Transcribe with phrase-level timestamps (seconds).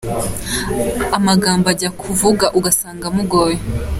[1.17, 3.57] Amagambo ajya kuvugaUgasanga amugoye.